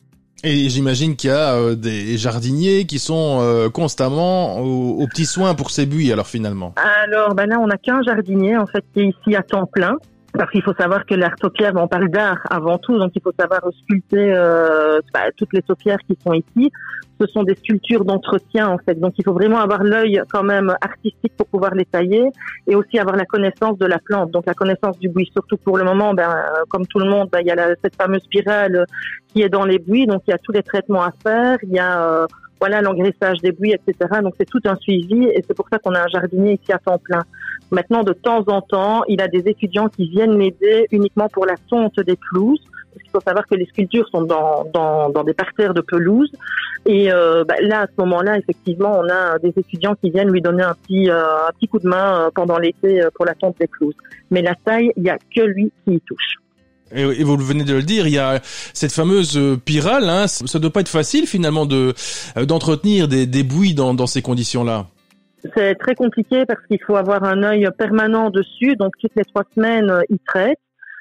[0.43, 5.71] Et j'imagine qu'il y a des jardiniers qui sont constamment aux, aux, petits soins pour
[5.71, 6.75] ces buis, alors finalement.
[7.03, 9.97] Alors, ben là, on n'a qu'un jardinier, en fait, qui est ici à temps plein.
[10.37, 13.31] Parce qu'il faut savoir que l'art taupière, on parle d'art avant tout, donc il faut
[13.37, 16.71] savoir sculpter euh, bah, toutes les taupières qui sont ici.
[17.19, 20.75] Ce sont des sculptures d'entretien en fait, donc il faut vraiment avoir l'œil quand même
[20.81, 22.29] artistique pour pouvoir les tailler
[22.67, 25.27] et aussi avoir la connaissance de la plante, donc la connaissance du buis.
[25.33, 26.29] Surtout pour le moment, ben,
[26.69, 28.85] comme tout le monde, ben, il y a la, cette fameuse spirale
[29.29, 31.71] qui est dans les buis, donc il y a tous les traitements à faire, il
[31.71, 32.27] y a euh,
[32.59, 34.21] voilà l'engraissage des buis, etc.
[34.21, 36.77] Donc c'est tout un suivi et c'est pour ça qu'on a un jardinier ici à
[36.77, 37.23] temps plein.
[37.71, 41.55] Maintenant, de temps en temps, il a des étudiants qui viennent m'aider uniquement pour la
[41.69, 42.61] tonte des pelouses.
[42.93, 46.31] Parce qu'il faut savoir que les sculptures sont dans, dans, des parterres de pelouse.
[46.85, 50.41] Et euh, bah, là, à ce moment-là, effectivement, on a des étudiants qui viennent lui
[50.41, 53.57] donner un petit, euh, un petit coup de main euh, pendant l'été pour la tonte
[53.59, 53.95] des pelouses.
[54.31, 56.37] Mais la taille, il n'y a que lui qui y touche.
[56.95, 58.39] Et vous venez de le dire, il y a
[58.73, 60.09] cette fameuse pyrale.
[60.09, 61.93] Hein, ça doit pas être facile finalement de
[62.45, 64.87] d'entretenir des, des bouilles dans ces conditions-là.
[65.55, 68.75] C'est très compliqué parce qu'il faut avoir un œil permanent dessus.
[68.75, 70.59] Donc toutes les trois semaines, il traite.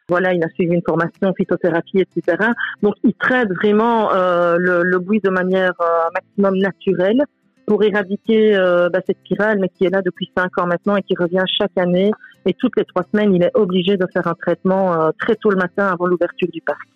[0.09, 2.51] Voilà, il a suivi une formation phytothérapie, etc.
[2.81, 7.25] Donc il traite vraiment euh, le, le, bruit de manière euh, maximum naturelle
[7.66, 11.03] pour éradiquer euh, bah, cette spirale, mais qui est là depuis cinq ans maintenant et
[11.03, 12.12] qui revient chaque année.
[12.46, 15.51] Et toutes les trois semaines, il est obligé de faire un traitement euh, très tôt
[15.51, 16.87] le matin avant l'ouverture du parc.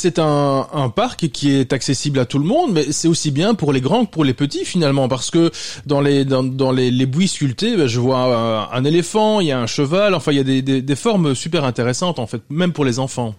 [0.00, 3.72] C'est un, parc qui est accessible à tout le monde, mais c'est aussi bien pour
[3.72, 5.50] les grands que pour les petits finalement, parce que
[5.86, 9.52] dans les dans, les, les buis sculptés, ben, je vois un, un, éléphant, il y
[9.52, 12.42] a un cheval, enfin il y a des, des, des formes super intéressantes en fait,
[12.48, 13.34] même pour les enfants.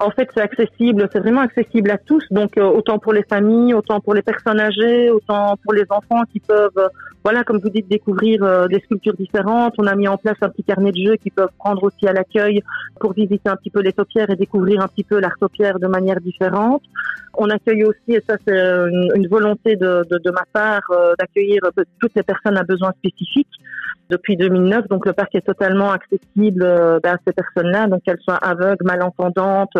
[0.00, 3.74] En fait, c'est accessible, c'est vraiment accessible à tous, donc euh, autant pour les familles,
[3.74, 6.88] autant pour les personnes âgées, autant pour les enfants qui peuvent, euh,
[7.22, 9.74] voilà, comme vous dites, découvrir euh, des sculptures différentes.
[9.78, 12.12] On a mis en place un petit carnet de jeux qui peuvent prendre aussi à
[12.12, 12.60] l'accueil
[12.98, 15.86] pour visiter un petit peu les taupières et découvrir un petit peu l'art taupière de
[15.86, 16.82] manière différente.
[17.38, 20.82] On accueille aussi, et ça c'est une, volonté de, ma part,
[21.18, 21.60] d'accueillir
[22.00, 23.48] toutes les personnes à besoins spécifiques
[24.10, 24.88] depuis 2009.
[24.88, 29.76] Donc le parc est totalement accessible à ces personnes-là, donc qu'elles soient aveugles, malentendantes,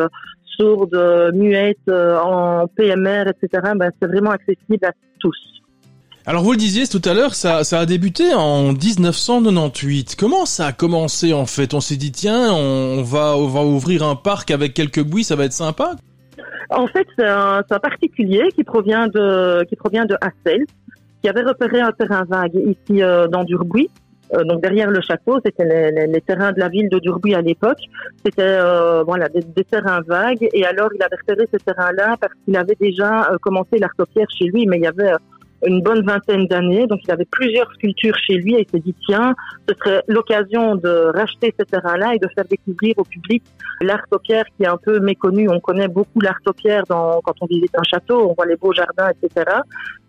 [0.56, 3.72] sourdes, muettes, en PMR, etc.
[3.76, 5.36] Ben, c'est vraiment accessible à tous.
[6.26, 10.16] Alors vous le disiez tout à l'heure, ça, a débuté en 1998.
[10.18, 11.74] Comment ça a commencé en fait?
[11.74, 15.36] On s'est dit tiens, on va, on va ouvrir un parc avec quelques bouis, ça
[15.36, 15.96] va être sympa.
[16.70, 20.64] En fait, c'est un, particulier qui provient de qui provient de Hassel,
[21.22, 23.90] qui avait repéré un terrain vague ici euh, dans Durbuy
[24.34, 27.78] euh, donc derrière le château, c'était les, terrains de la ville de Durbuy à l'époque.
[28.24, 30.48] C'était euh, voilà des, terrains vagues.
[30.54, 34.66] Et alors il avait repéré ce terrain-là parce qu'il avait déjà commencé l'artopière chez lui,
[34.66, 35.12] mais il y avait
[35.66, 36.86] une bonne vingtaine d'années.
[36.86, 39.34] Donc il avait plusieurs sculptures chez lui et il s'est dit tiens,
[39.68, 43.42] ce serait l'occasion de racheter ce terrain-là et de faire découvrir au public
[43.80, 45.48] l'artopière qui est un peu méconnu.
[45.48, 49.10] On connaît beaucoup l'artopière dans quand on visite un château, on voit les beaux jardins,
[49.10, 49.50] etc.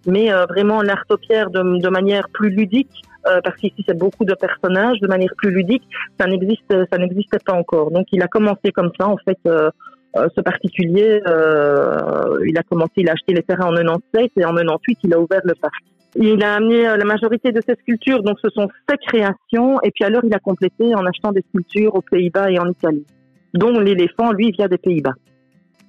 [0.07, 4.35] Mais euh, vraiment l'artopière de, de manière plus ludique euh, parce qu'ici c'est beaucoup de
[4.35, 5.83] personnages de manière plus ludique,
[6.19, 7.89] ça n'existe, ça n'existait pas encore.
[7.89, 9.39] Donc il a commencé comme ça en fait.
[9.47, 9.69] Euh,
[10.17, 14.45] euh ce particulier, euh, il a commencé, il a acheté les terrains en 97 et
[14.45, 15.83] en 98 il a ouvert le parc.
[16.17, 19.91] Il a amené euh, la majorité de ses sculptures, donc ce sont ses créations, et
[19.91, 23.05] puis alors il a complété en achetant des sculptures aux Pays-Bas et en Italie,
[23.53, 25.15] dont l'éléphant, lui, vient des Pays-Bas.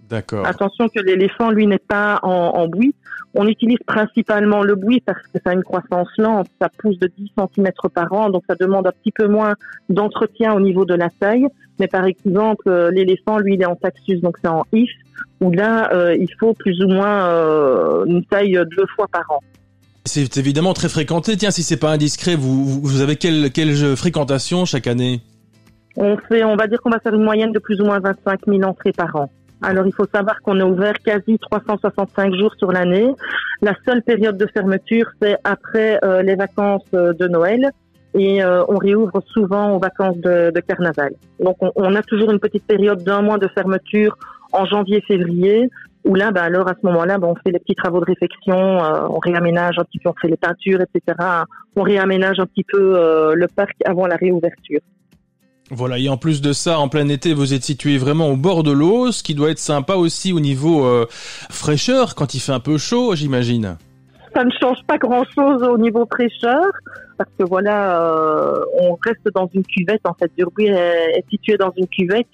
[0.09, 0.47] D'accord.
[0.47, 2.95] Attention que l'éléphant, lui, n'est pas en, en buis.
[3.35, 7.11] On utilise principalement le buis parce que ça a une croissance lente, ça pousse de
[7.19, 9.55] 10 cm par an, donc ça demande un petit peu moins
[9.91, 11.47] d'entretien au niveau de la taille.
[11.79, 14.89] Mais par exemple, euh, l'éléphant, lui, il est en taxus, donc c'est en if,
[15.43, 19.41] où là, euh, il faut plus ou moins euh, une taille deux fois par an.
[20.07, 21.37] C'est évidemment très fréquenté.
[21.37, 25.21] Tiens, si c'est pas indiscret, vous, vous- vous avez quelle, quelle fréquentation chaque année?
[25.97, 28.41] On fait, on va dire qu'on va faire une moyenne de plus ou moins 25
[28.47, 29.31] 000 entrées par an.
[29.63, 33.09] Alors, il faut savoir qu'on est ouvert quasi 365 jours sur l'année.
[33.63, 37.71] La seule période de fermeture, c'est après euh, les vacances euh, de Noël.
[38.15, 41.13] Et euh, on réouvre souvent aux vacances de, de carnaval.
[41.39, 44.17] Donc, on, on a toujours une petite période d'un mois de fermeture
[44.53, 45.69] en janvier-février,
[46.07, 48.57] où là, bah, alors à ce moment-là, bah, on fait les petits travaux de réfection,
[48.57, 51.19] euh, on réaménage un petit peu, on fait les peintures, etc.
[51.75, 54.81] On réaménage un petit peu euh, le parc avant la réouverture.
[55.71, 58.63] Voilà, et en plus de ça, en plein été, vous êtes situé vraiment au bord
[58.63, 61.07] de l'eau, ce qui doit être sympa aussi au niveau euh,
[61.51, 63.77] fraîcheur, quand il fait un peu chaud, j'imagine.
[64.33, 66.67] ça ne change pas grand-chose au niveau fraîcheur,
[67.19, 70.03] parce que voilà, euh, on reste dans une cuvette.
[70.05, 72.29] En fait, Durbuy est, situé dans une cuvette,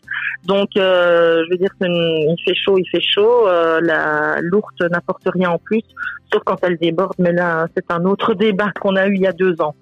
[0.44, 3.46] donc euh, je veux dire qu'il fait chaud, il fait chaud.
[3.46, 5.84] la lourde n'apporte rien en plus,
[6.30, 7.14] sauf quand elle déborde.
[7.18, 9.74] Mais là, c'est un autre débat qu'on a eu il y a deux ans.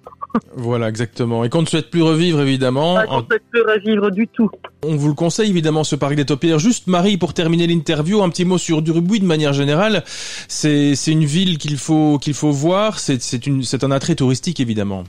[0.55, 1.43] Voilà, exactement.
[1.43, 2.95] Et qu'on ne souhaite plus revivre, évidemment.
[2.95, 4.49] Pas qu'on ne peut plus revivre du tout.
[4.83, 6.59] On vous le conseille, évidemment, ce parc des Topières.
[6.59, 10.03] Juste, Marie, pour terminer l'interview, un petit mot sur Durbuy de manière générale.
[10.47, 12.99] C'est c'est une ville qu'il faut qu'il faut voir.
[12.99, 15.03] C'est c'est une c'est un attrait touristique, évidemment.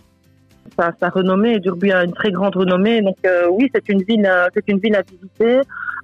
[0.79, 1.59] sa, sa renommée.
[1.61, 3.01] Durbuy a une très grande renommée.
[3.03, 5.61] Donc euh, oui, c'est une ville, euh, c'est une ville à visiter.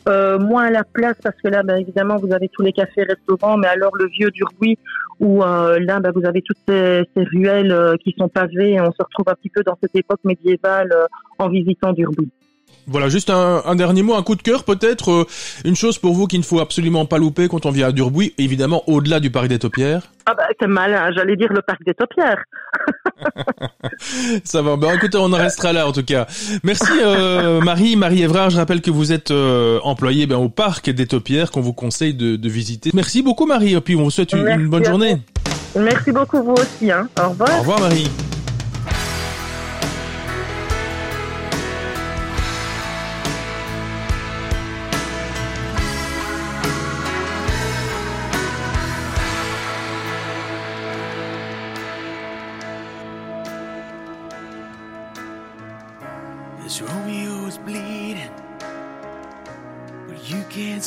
[0.08, 3.58] Euh, moins la place parce que là, ben, évidemment, vous avez tous les cafés, restaurants,
[3.58, 4.78] mais alors le vieux Durbuy
[5.20, 8.90] où euh, là, ben, vous avez toutes ces, ruelles euh, qui sont pavées et on
[8.92, 10.94] se retrouve un petit peu dans cette époque médiévale
[11.38, 12.30] en visitant Durbuy.
[12.88, 15.10] Voilà, juste un, un dernier mot, un coup de cœur peut-être.
[15.10, 15.26] euh,
[15.64, 18.34] une chose pour vous qu'il ne faut absolument pas louper quand on vient à Durbuy,
[18.38, 20.10] évidemment au-delà du parc des Topières.
[20.26, 22.42] Ah bah c'est mal, hein, j'allais dire le parc des Topières.
[24.44, 24.76] Ça va.
[24.76, 26.26] Ben, écoutez, on en restera là en tout cas.
[26.64, 28.50] Merci euh, Marie, Marie Évrard.
[28.50, 32.14] Je rappelle que vous êtes euh, employée ben, au parc des Topières qu'on vous conseille
[32.14, 32.90] de, de visiter.
[32.94, 33.74] Merci beaucoup Marie.
[33.74, 35.16] Et puis on vous souhaite une, bonne journée.
[35.76, 36.90] Merci beaucoup vous aussi.
[36.90, 37.08] Hein.
[37.18, 37.50] Au revoir.
[37.56, 38.08] Au revoir Marie.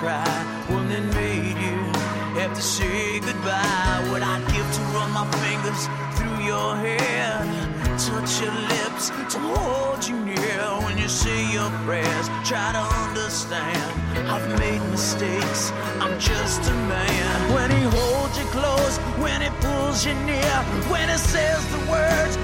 [0.00, 0.24] cry,
[0.88, 1.78] that made you
[2.40, 4.00] have to say goodbye.
[4.10, 5.82] What I'd give to run my fingers
[6.16, 7.44] through your hair,
[8.00, 12.26] touch your lips, to hold you near when you say your prayers.
[12.48, 13.92] Try to understand,
[14.32, 15.70] I've made mistakes,
[16.00, 17.52] I'm just a man.
[17.52, 20.56] When he holds you close, when he pulls you near,
[20.88, 22.39] when he says the words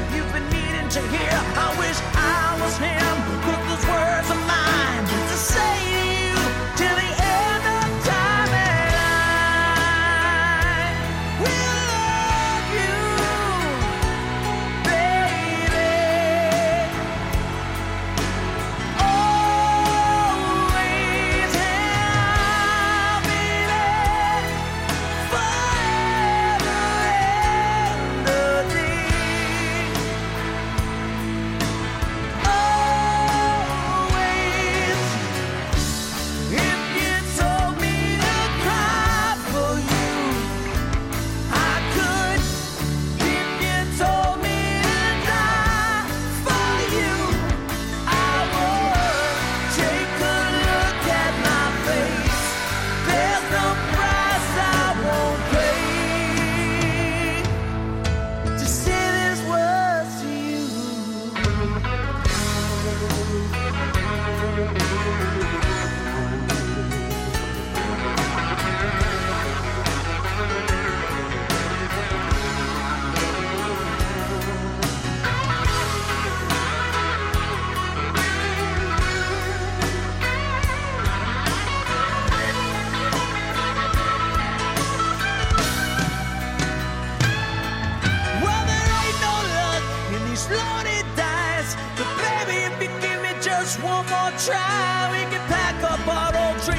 [93.67, 95.09] just one more try.
[95.11, 96.76] We can pack up our old dreams.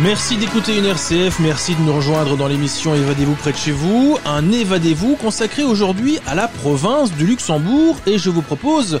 [0.00, 4.18] Merci d'écouter une RCF, merci de nous rejoindre dans l'émission Évadez-vous près de chez vous,
[4.24, 9.00] un Évadez-vous consacré aujourd'hui à la province du Luxembourg et je vous propose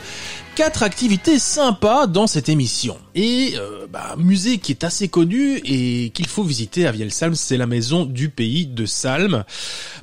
[0.54, 2.98] quatre activités sympas dans cette émission.
[3.14, 7.56] Et euh, bah, musée qui est assez connu et qu'il faut visiter à Vielsalm, c'est
[7.56, 9.44] la maison du pays de Salm.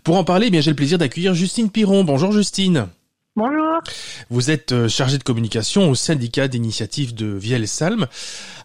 [0.04, 2.04] Pour en parler, eh j'ai le plaisir d'accueillir Justine Piron.
[2.04, 2.88] Bonjour Justine.
[3.36, 3.80] Bonjour.
[4.30, 8.08] Vous êtes euh, chargée de communication au syndicat d'initiative de Vielsalm.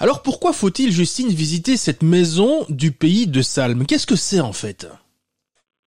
[0.01, 3.87] Alors pourquoi faut-il, Justine, visiter cette maison du pays de Salm?
[3.87, 4.89] Qu'est-ce que c'est en fait?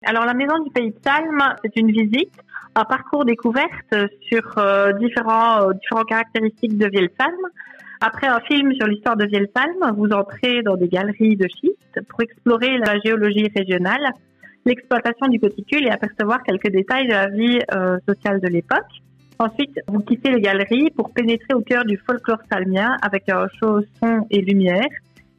[0.04, 2.32] Alors la maison du pays de Salm, c'est une visite,
[2.76, 3.94] un parcours découverte
[4.28, 7.36] sur euh, différents, euh, différentes caractéristiques de Vielsalm.
[8.00, 12.22] Après un film sur l'histoire de Vielsalm, vous entrez dans des galeries de schiste pour
[12.22, 14.12] explorer la géologie régionale,
[14.64, 18.92] l'exploitation du coticule et apercevoir quelques détails de la vie euh, sociale de l'époque.
[19.38, 23.80] Ensuite, vous quittez les galeries pour pénétrer au cœur du folklore salmien avec un show
[24.02, 24.88] son et lumière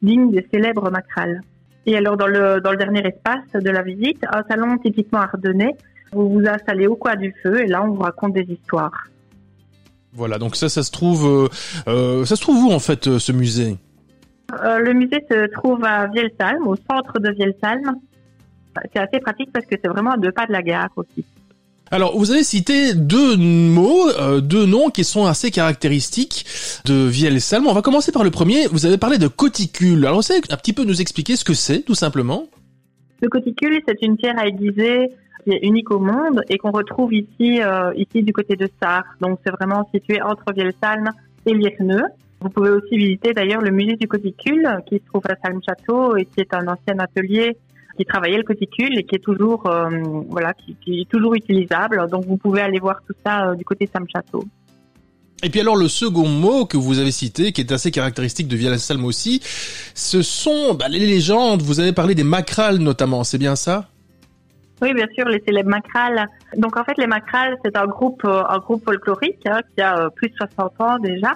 [0.02, 1.40] digne des célèbres macrales.
[1.86, 5.76] Et alors, dans le, dans le dernier espace de la visite, un salon typiquement ardennais,
[6.12, 9.06] vous vous installez au coin du feu et là, on vous raconte des histoires.
[10.12, 11.48] Voilà, donc ça, ça se trouve, euh,
[11.88, 13.76] euh, ça se trouve où en fait euh, ce musée?
[14.64, 17.96] Euh, le musée se trouve à Vielsalm, au centre de Vielsalm.
[18.92, 21.24] C'est assez pratique parce que c'est vraiment à deux pas de la gare aussi.
[21.92, 26.46] Alors, vous avez cité deux mots, euh, deux noms qui sont assez caractéristiques
[26.84, 27.66] de Vielsalm.
[27.66, 28.68] On va commencer par le premier.
[28.68, 30.06] Vous avez parlé de coticule.
[30.06, 32.44] Alors, vous savez un petit peu nous expliquer ce que c'est, tout simplement
[33.20, 35.08] Le coticule, c'est une pierre à aiguiser
[35.42, 39.04] qui est unique au monde et qu'on retrouve ici, euh, ici du côté de Sarre.
[39.20, 41.10] Donc, c'est vraiment situé entre Vielsalm
[41.44, 42.04] et Lierneux.
[42.40, 46.24] Vous pouvez aussi visiter d'ailleurs le musée du coticule qui se trouve à Salm-Château et
[46.24, 47.56] qui est un ancien atelier
[48.00, 49.90] qui travaillait le coticule et qui est toujours, euh,
[50.30, 52.08] voilà, qui, qui est toujours utilisable.
[52.08, 54.42] Donc, vous pouvez aller voir tout ça euh, du côté de Salm-Château.
[55.42, 58.56] Et puis alors le second mot que vous avez cité, qui est assez caractéristique de
[58.56, 59.40] Vielsalm aussi,
[59.94, 61.62] ce sont bah, les légendes.
[61.62, 63.88] Vous avez parlé des macrales notamment, c'est bien ça?
[64.82, 66.26] Oui, bien sûr, les célèbres macrales.
[66.58, 70.10] Donc en fait, les macrales, c'est un groupe, euh, un groupe folklorique hein, qui a
[70.10, 71.32] plus de 60 ans déjà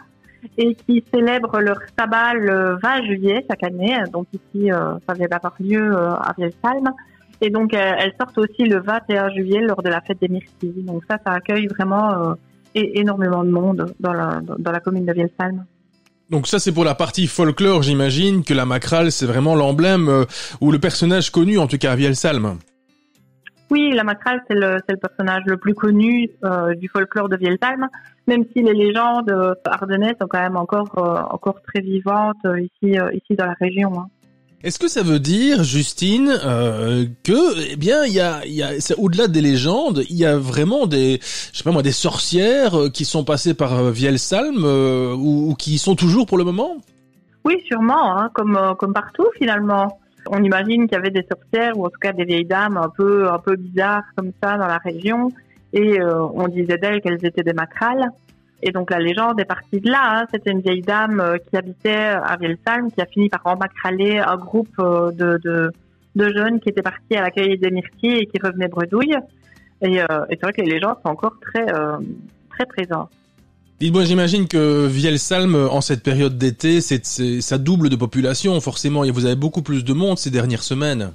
[0.57, 3.97] et qui célèbre leur sabbat le 20 juillet chaque année.
[4.12, 6.90] Donc ici, euh, ça vient d'avoir lieu euh, à Vielsalm.
[7.40, 10.84] Et donc euh, elles sortent aussi le 21 juillet lors de la fête des Myrtilles.
[10.84, 12.34] Donc ça, ça accueille vraiment
[12.74, 15.64] énormément de monde dans la, dans la commune de Vielsalm.
[16.30, 20.24] Donc ça c'est pour la partie folklore, j'imagine que la macrale c'est vraiment l'emblème
[20.61, 22.59] ou le personnage connu en tout cas à Vielsalm.
[23.71, 27.89] Oui, la macrale, c'est le, personnage le plus connu euh, du folklore de Vielsalm,
[28.27, 32.99] même si les légendes euh, ardennaises sont quand même encore, euh, encore très vivantes ici,
[32.99, 33.99] euh, ici dans la région.
[33.99, 34.09] hein.
[34.62, 38.62] Est-ce que ça veut dire, Justine, euh, que, eh bien, il y a, y
[38.97, 41.19] au-delà des légendes, il y a vraiment des,
[41.53, 45.75] je sais pas moi, des sorcières qui sont passées par Vielsalm euh, ou, ou qui
[45.75, 46.77] y sont toujours pour le moment?
[47.45, 49.99] Oui, sûrement, hein, comme, comme partout finalement.
[50.31, 52.89] On imagine qu'il y avait des sorcières ou en tout cas des vieilles dames un
[52.89, 55.31] peu, un peu bizarres comme ça dans la région
[55.72, 58.11] et euh, on disait d'elles qu'elles étaient des macrales.
[58.62, 60.20] Et donc la légende est partie de là.
[60.20, 60.27] hein.
[60.33, 64.37] C'était une vieille dame euh, qui habitait à Vielsalm qui a fini par emmacraler un
[64.37, 65.39] groupe euh, de,
[66.14, 69.16] de, jeunes qui étaient partis à l'accueil des myrtilles et qui revenaient bredouilles.
[69.83, 69.99] Et,
[70.31, 73.11] c'est vrai que les légendes sont encore très, très présentes.
[73.81, 79.11] Dites-moi, j'imagine que Vielsalm, en cette période d'été, c'est, ça double de population, forcément, et
[79.11, 81.12] vous avez beaucoup plus de monde ces dernières semaines.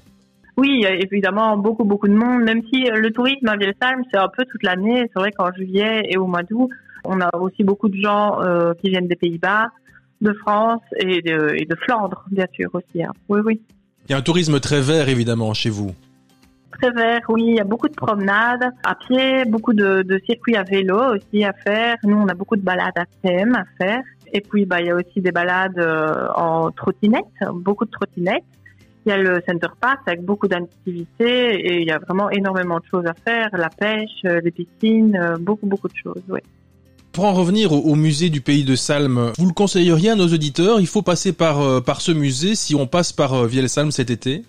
[0.57, 4.28] Oui, a évidemment beaucoup, beaucoup de monde, même si le tourisme à Vielsalm, c'est un
[4.28, 5.10] peu toute l'année.
[5.14, 6.70] C'est vrai qu'en juillet et au mois d'août,
[7.05, 9.70] on a aussi beaucoup de gens euh, qui viennent des Pays-Bas,
[10.20, 13.01] de France et de, et de Flandre, bien sûr aussi.
[13.01, 13.14] Hein.
[13.30, 13.62] Oui, oui.
[14.10, 15.93] Il y a un tourisme très vert, évidemment, chez vous.
[16.82, 17.43] Très vert, oui.
[17.47, 21.53] Il y a beaucoup de promenades à pied, beaucoup de, circuits à vélo aussi à
[21.53, 21.97] faire.
[22.03, 24.01] Nous, on a beaucoup de balades à thème à faire.
[24.32, 28.43] Et puis, bah, il y a aussi des balades euh, en trottinette, beaucoup de trottinettes.
[29.05, 32.77] Il y a le Center Park avec beaucoup d'activités et il y a vraiment énormément
[32.77, 33.49] de choses à faire.
[33.53, 36.41] La pêche, euh, les piscines, euh, beaucoup, beaucoup de choses, oui.
[37.11, 40.80] Pour en revenir au, musée du pays de Salm, vous le conseilleriez à nos auditeurs?
[40.80, 44.43] Il faut passer par, par ce musée si on passe par Vielsalm cet été?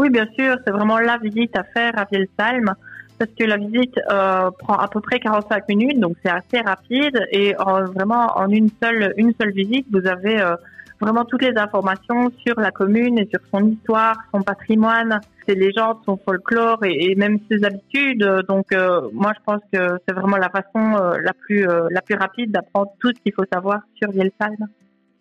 [0.00, 2.72] Oui, bien sûr, c'est vraiment la visite à faire à Vielsalm
[3.18, 7.20] parce que la visite euh, prend à peu près 45 minutes, donc c'est assez rapide
[7.30, 7.54] et
[7.94, 10.54] vraiment en une seule une seule visite, vous avez euh,
[11.02, 15.98] vraiment toutes les informations sur la commune et sur son histoire, son patrimoine, ses légendes,
[16.06, 18.26] son folklore et, même ses habitudes.
[18.48, 22.52] Donc euh, moi je pense que c'est vraiment la façon la plus la plus rapide
[22.52, 24.66] d'apprendre tout ce qu'il faut savoir sur Vielsalm.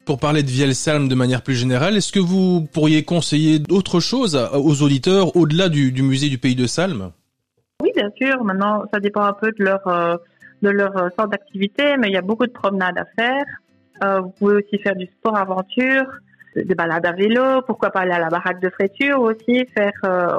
[0.09, 4.35] Pour parler de Vielsalm de manière plus générale, est-ce que vous pourriez conseiller d'autres choses
[4.55, 7.11] aux auditeurs au-delà du, musée du pays de Salm
[7.83, 8.43] Oui, bien sûr.
[8.43, 10.15] Maintenant, ça dépend un peu de leur euh,
[10.63, 13.45] de leur euh, sorte d'activité, mais il y a beaucoup de promenades à faire.
[14.03, 16.05] Euh, vous pouvez aussi faire du sport aventure,
[16.55, 19.93] des balades à vélo, pourquoi pas aller à la baraque de fréture aussi, faire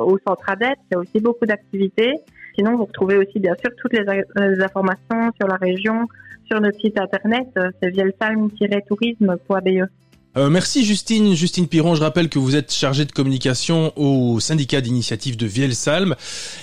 [0.04, 2.14] au centre ADET, il y a aussi beaucoup d'activités.
[2.56, 6.08] Sinon, vous retrouvez aussi bien sûr toutes les, informations sur la région
[6.50, 9.88] sur notre site internet, euh, c'est vielsalm-tourisme.be.
[10.36, 11.34] Euh, merci Justine.
[11.34, 16.14] Justine Piron, je rappelle que vous êtes chargée de communication au syndicat d'initiative de Vielsalm.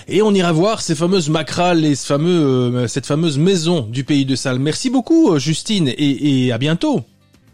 [0.08, 4.04] Et on ira voir ces fameuses macrales et ce fameux, euh, cette fameuse maison du
[4.04, 4.62] pays de Salm.
[4.62, 7.02] Merci beaucoup Justine et, et à bientôt.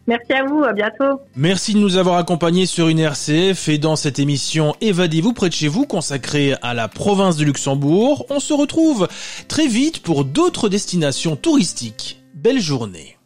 [0.06, 1.20] Merci à vous, à bientôt.
[1.34, 5.54] Merci de nous avoir accompagnés sur une RCF et dans cette émission Évadez-vous près de
[5.54, 8.26] chez vous consacrée à la province de Luxembourg.
[8.28, 9.08] On se retrouve
[9.48, 13.16] très vite pour d'autres destinations touristiques belle journée.